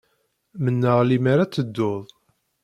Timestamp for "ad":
1.39-1.51